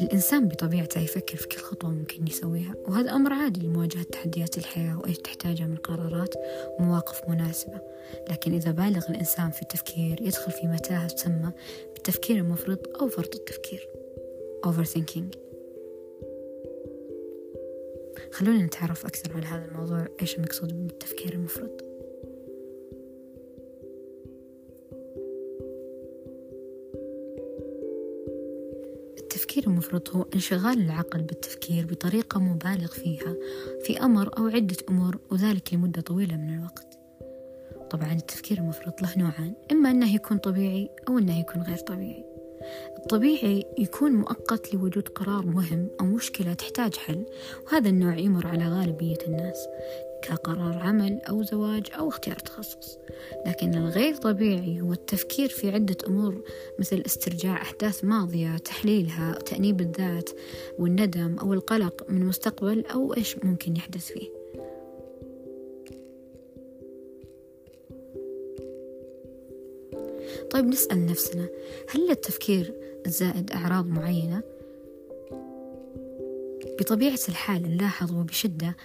[0.00, 5.18] الإنسان بطبيعته يفكر في كل خطوة ممكن يسويها وهذا أمر عادي لمواجهة تحديات الحياة وإيش
[5.18, 6.34] تحتاجها من قرارات
[6.78, 7.80] ومواقف مناسبة.
[8.30, 11.52] لكن إذا بالغ الإنسان في التفكير يدخل في متاهة تسمى
[11.94, 13.88] بالتفكير المفرط أو فرط التفكير.
[14.66, 15.36] Overthinking.
[18.32, 21.89] خلونا نتعرف أكثر على هذا الموضوع إيش المقصود بالتفكير المفرط؟
[29.50, 33.36] التفكير المفرط هو انشغال العقل بالتفكير بطريقة مبالغ فيها
[33.84, 36.98] في أمر أو عدة أمور وذلك لمدة طويلة من الوقت.
[37.90, 42.24] طبعا التفكير المفرط له نوعان إما أنه يكون طبيعي أو أنه يكون غير طبيعي.
[42.96, 47.26] الطبيعي يكون مؤقت لوجود قرار مهم أو مشكلة تحتاج حل
[47.66, 49.68] وهذا النوع يمر على غالبية الناس
[50.22, 52.98] كقرار عمل أو زواج أو اختيار تخصص.
[53.46, 56.42] لكن الغير طبيعي هو التفكير في عدة أمور
[56.78, 60.30] مثل استرجاع أحداث ماضية تحليلها تأنيب الذات
[60.78, 64.39] والندم أو القلق من مستقبل أو إيش ممكن يحدث فيه.
[70.50, 71.48] طيب نسأل نفسنا
[71.94, 72.74] هل للتفكير
[73.06, 74.42] الزائد أعراض معينة؟
[76.80, 78.76] بطبيعة الحال نلاحظ وبشدة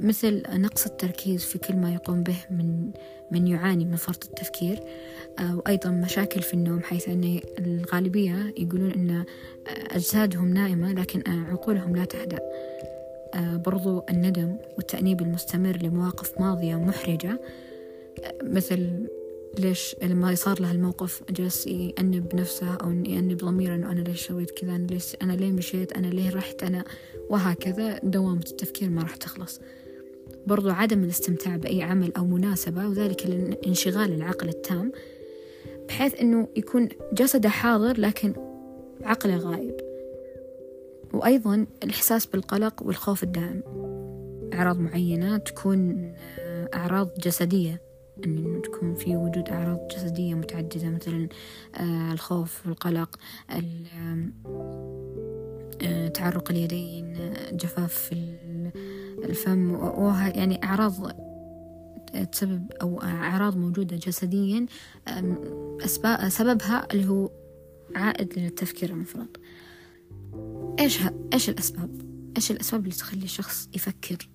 [0.00, 2.90] مثل نقص التركيز في كل ما يقوم به من
[3.30, 4.80] من يعاني من فرط التفكير
[5.40, 9.24] وأيضا مشاكل في النوم حيث أن الغالبية يقولون أن
[9.90, 12.40] أجسادهم نائمة لكن عقولهم لا تهدأ
[13.34, 17.40] آه، برضو الندم والتأنيب المستمر لمواقف ماضية محرجة
[18.24, 19.06] آه، مثل
[19.60, 24.50] ليش لما صار له الموقف جلس يأنب نفسه أو يأنب ضميره إنه أنا ليش سويت
[24.50, 26.84] كذا؟ أنا ليش أنا ليه مشيت؟ أنا ليه رحت؟ أنا
[27.30, 29.60] وهكذا دوامة التفكير ما راح تخلص.
[30.46, 34.92] برضو عدم الاستمتاع بأي عمل أو مناسبة وذلك لانشغال العقل التام
[35.88, 38.34] بحيث أنه يكون جسده حاضر لكن
[39.02, 39.74] عقله غائب.
[41.12, 43.62] وأيضا الإحساس بالقلق والخوف الدائم.
[44.52, 46.12] أعراض معينة تكون
[46.74, 47.86] أعراض جسدية.
[48.24, 51.28] أن تكون في وجود أعراض جسدية متعددة مثلا
[51.74, 53.16] آه، الخوف والقلق
[55.82, 58.12] آه، تعرق اليدين جفاف
[59.24, 61.12] الفم وها يعني أعراض
[62.32, 64.66] تسبب أو أعراض موجودة جسديا
[65.84, 67.30] أسباب سببها اللي هو
[67.94, 69.40] عائد للتفكير المفرط
[70.80, 70.98] إيش
[71.32, 72.00] إيش الأسباب؟
[72.36, 74.28] إيش الأسباب اللي تخلي الشخص يفكر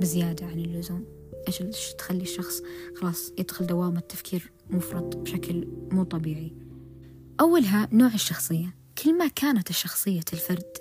[0.00, 1.15] بزيادة عن اللزوم؟
[1.48, 2.62] إيش تخلي الشخص
[2.94, 6.52] خلاص يدخل دوامة تفكير مفرط بشكل مو طبيعي.
[7.40, 8.74] أولها نوع الشخصية.
[9.04, 10.72] كل ما كانت الشخصية الفرد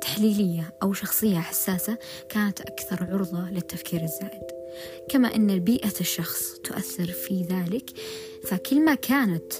[0.00, 1.98] تحليلية أو شخصية حساسة
[2.28, 4.42] كانت أكثر عرضة للتفكير الزائد.
[5.08, 7.90] كما أن بيئة الشخص تؤثر في ذلك
[8.44, 9.52] فكل ما كانت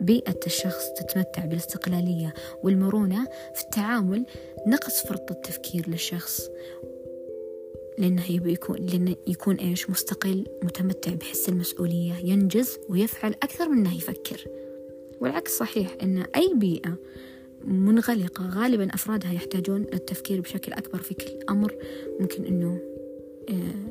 [0.00, 4.26] بيئة الشخص تتمتع بالاستقلالية والمرونة في التعامل
[4.66, 6.40] نقص فرط التفكير للشخص
[8.00, 13.96] لأنه يبي يكون لأنه يكون إيش؟ مستقل متمتع بحس المسؤولية ينجز ويفعل أكثر من أنه
[13.96, 14.44] يفكر.
[15.20, 16.98] والعكس صحيح أن أي بيئة
[17.64, 21.74] منغلقة غالبا أفرادها يحتاجون للتفكير بشكل أكبر في كل أمر.
[22.20, 22.80] ممكن أنه
[23.48, 23.90] آه،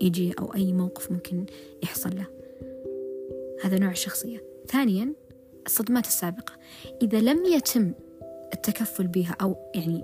[0.00, 1.46] يجي أو أي موقف ممكن
[1.82, 2.26] يحصل له.
[3.62, 4.42] هذا نوع الشخصية.
[4.68, 5.12] ثانيا
[5.66, 6.52] الصدمات السابقة.
[7.02, 7.92] إذا لم يتم
[8.54, 10.02] التكفل بها أو يعني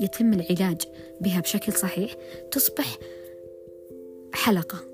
[0.00, 0.82] يتم العلاج
[1.20, 2.16] بها بشكل صحيح
[2.50, 2.98] تصبح
[4.32, 4.88] حلقة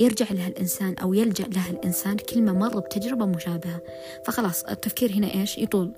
[0.00, 3.82] يرجع لها الإنسان أو يلجأ لها الإنسان كل ما مر بتجربة مشابهة.
[4.24, 5.92] فخلاص التفكير هنا إيش؟ يطول.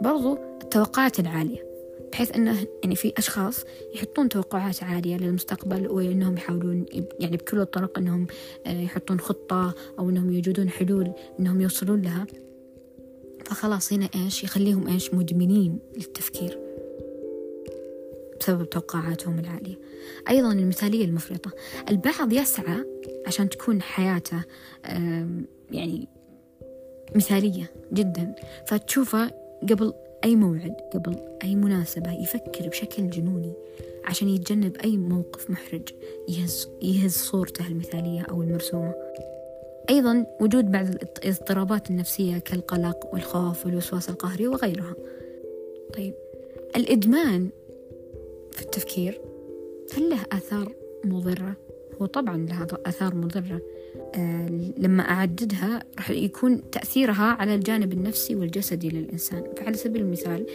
[0.00, 1.68] برضو التوقعات العالية
[2.12, 3.64] بحيث أنه يعني في أشخاص
[3.94, 6.84] يحطون توقعات عالية للمستقبل وأنهم يحاولون
[7.20, 8.26] يعني بكل الطرق أنهم
[8.66, 12.26] آه، يحطون خطة أو أنهم يوجدون حلول أنهم يوصلون لها.
[13.44, 16.67] فخلاص هنا إيش؟ يخليهم إيش؟ مدمنين للتفكير.
[18.40, 19.78] بسبب توقعاتهم العالية.
[20.28, 21.50] أيضا المثالية المفرطة.
[21.88, 22.84] البعض يسعى
[23.26, 24.42] عشان تكون حياته
[25.70, 26.08] يعني
[27.16, 28.34] مثالية جدا.
[28.66, 29.30] فتشوفه
[29.70, 29.92] قبل
[30.24, 33.52] أي موعد قبل أي مناسبة يفكر بشكل جنوني
[34.04, 35.88] عشان يتجنب أي موقف محرج
[36.28, 38.94] يهز, يهز صورته المثالية أو المرسومة.
[39.90, 40.86] أيضا وجود بعض
[41.24, 44.94] الاضطرابات النفسية كالقلق والخوف والوسواس القهري وغيرها.
[45.94, 46.14] طيب
[46.76, 47.50] الإدمان
[48.78, 49.20] التفكير.
[49.96, 50.72] هل له آثار
[51.04, 51.56] مضرة؟
[52.02, 53.62] هو طبعا له آثار مضرة.
[54.14, 54.48] آه
[54.78, 59.44] لما أعددها راح يكون تأثيرها على الجانب النفسي والجسدي للإنسان.
[59.56, 60.46] فعلى سبيل المثال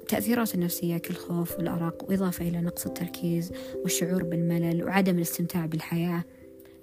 [0.00, 3.52] التأثيرات النفسية كالخوف والأرق وإضافة إلى نقص التركيز
[3.82, 6.24] والشعور بالملل وعدم الاستمتاع بالحياة.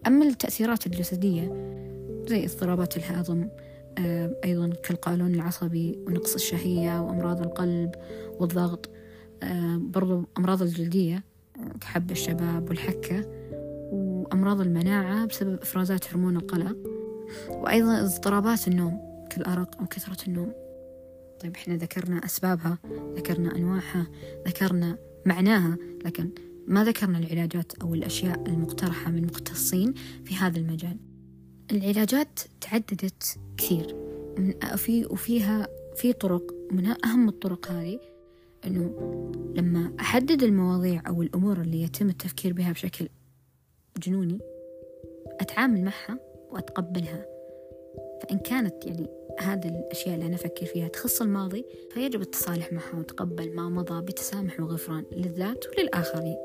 [0.08, 1.44] أما التأثيرات الجسدية
[2.28, 3.48] زي اضطرابات الهضم
[3.98, 7.92] آه، أيضا كالقولون العصبي ونقص الشهية وأمراض القلب
[8.40, 8.90] والضغط
[9.78, 11.24] برضو أمراض الجلدية
[11.82, 13.26] كحب الشباب والحكة
[13.92, 16.78] وأمراض المناعة بسبب إفرازات هرمون القلق
[17.50, 20.54] وأيضا اضطرابات النوم كالأرق أو كثرة النوم.
[21.40, 22.78] طيب إحنا ذكرنا أسبابها
[23.16, 24.08] ذكرنا أنواعها
[24.48, 26.30] ذكرنا معناها لكن
[26.68, 29.94] ما ذكرنا العلاجات أو الأشياء المقترحة من مختصين
[30.26, 30.98] في هذا المجال.
[31.72, 33.96] العلاجات تعددت كثير
[34.76, 38.00] في وفيها في طرق من أهم الطرق هذه
[38.66, 38.94] أنه
[39.56, 43.08] لما أحدد المواضيع أو الأمور اللي يتم التفكير بها بشكل
[43.98, 44.40] جنوني
[45.40, 46.20] أتعامل معها
[46.52, 47.26] وأتقبلها.
[48.22, 49.08] فإن كانت يعني
[49.40, 54.60] هذه الأشياء اللي أنا أفكر فيها تخص الماضي فيجب التصالح معها وتقبل ما مضى بتسامح
[54.60, 56.38] وغفران للذات وللآخرين.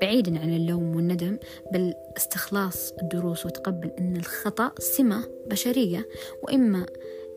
[0.00, 1.38] بعيدا عن اللوم والندم
[1.72, 6.08] بل استخلاص الدروس وتقبل أن الخطأ سمة بشرية
[6.42, 6.86] وإما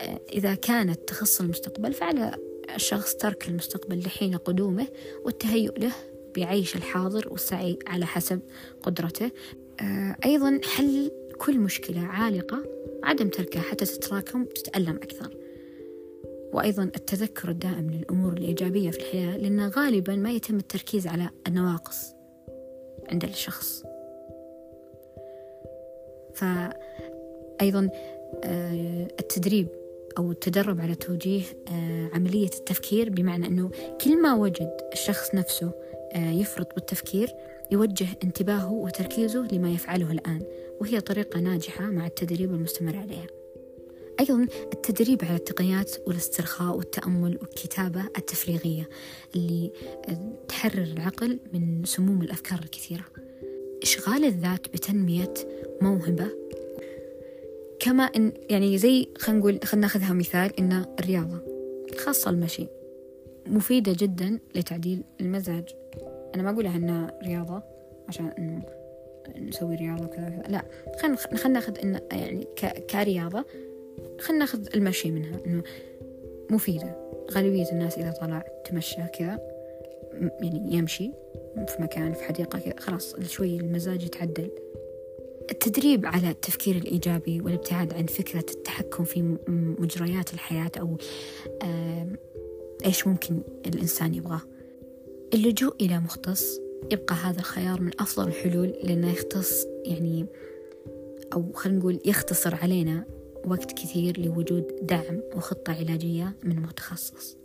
[0.02, 4.88] آه، إذا كانت تخص المستقبل فعلى الشخص ترك المستقبل لحين قدومه
[5.26, 5.92] والتهيؤ له
[6.38, 8.40] بعيش الحاضر والسعي على حسب
[8.84, 9.32] قدرته.
[9.82, 12.64] آه، أيضا حل كل مشكلة عالقة
[13.04, 15.38] عدم تركها حتى تتراكم وتتألم أكثر.
[16.54, 22.14] وأيضا التذكر الدائم للأمور الإيجابية في الحياة لأن غالبا ما يتم التركيز على النواقص
[23.10, 23.84] عند الشخص.
[26.34, 27.90] فأيضا
[28.44, 29.68] آه، التدريب
[30.20, 33.72] أو التدرب على توجيه آه، عملية التفكير بمعنى أنه
[34.04, 35.72] كل ما وجد الشخص نفسه
[36.14, 37.30] آه، يفرط بالتفكير
[37.72, 40.42] يوجه انتباهه وتركيزه لما يفعله الآن
[40.82, 43.28] وهي طريقة ناجحة مع التدريب المستمر عليها.
[44.20, 48.90] أيضا التدريب على التقنيات والاسترخاء والتأمل والكتابة التفريغية
[49.36, 49.72] اللي
[50.48, 53.06] تحرر العقل من سموم الأفكار الكثيرة.
[53.84, 55.34] إشغال الذات بتنمية
[55.82, 56.28] موهبة
[57.80, 61.42] كما إن يعني زي خلينا نقول خلينا ناخذها مثال إن الرياضة
[61.98, 62.68] خاصة المشي
[63.48, 65.70] مفيدة جدا لتعديل المزاج.
[66.36, 67.64] أنا ما أقولها إنها رياضة
[68.08, 68.62] عشان إنه
[69.38, 70.66] نسوي رياضة وكذا لا.
[71.02, 72.48] خلينا خلينا ناخذ إن يعني
[72.90, 73.46] كرياضة
[74.20, 75.64] خلينا ناخذ المشي منها إنه
[76.50, 77.10] مفيدة.
[77.32, 79.40] غالبية الناس إذا طلع تمشى كذا
[80.42, 81.12] يعني يمشي
[81.68, 84.50] في مكان في حديقة كذا خلاص شوي المزاج يتعدل.
[85.52, 89.38] التدريب على التفكير الإيجابي والابتعاد عن فكرة التحكم في
[89.80, 90.98] مجريات الحياة أو
[92.86, 94.42] إيش ممكن الإنسان يبغاه.
[95.34, 96.60] اللجوء إلى مختص
[96.92, 100.26] يبقى هذا الخيار من أفضل الحلول لأنه يختص يعني
[101.34, 103.06] أو خلينا نقول يختصر علينا
[103.46, 107.38] وقت كثير لوجود دعم وخطة علاجية من متخصص.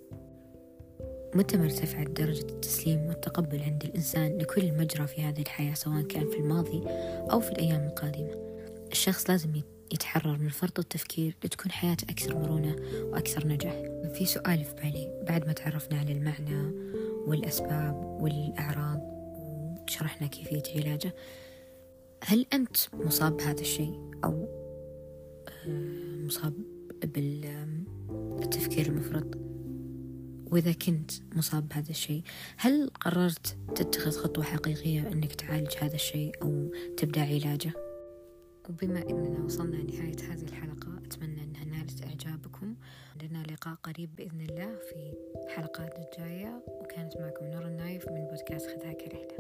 [1.35, 6.31] متى ما ارتفعت درجة التسليم والتقبل عند الإنسان لكل مجرى في هذه الحياة سواء كان
[6.31, 6.83] في الماضي
[7.33, 8.35] أو في الأيام القادمة؟
[8.93, 9.51] الشخص لازم
[9.93, 13.75] يتحرر من فرط التفكير لتكون حياته أكثر مرونة وأكثر نجاح.
[14.15, 16.73] في سؤال في بالي بعد ما تعرفنا على المعنى
[17.27, 19.01] والأسباب والأعراض
[19.89, 21.15] وشرحنا كيفية علاجه
[22.25, 24.49] هل أنت مصاب بهذا الشيء؟ أو
[25.49, 26.55] آه، مصاب
[27.05, 29.54] بالتفكير المفرط؟
[30.55, 32.23] وإذا كنت مصاب بهذا الشيء
[32.57, 37.73] هل قررت تتخذ خطوة حقيقية أنك تعالج هذا الشيء أو تبدأ علاجه؟
[38.69, 42.75] وبما أننا وصلنا لنهاية هذه الحلقة أتمنى أنها نالت إعجابكم
[43.23, 45.13] لنا لقاء قريب بإذن الله في
[45.49, 49.37] حلقات الجاية وكانت معكم نور النايف من بودكاست خذها كرحلة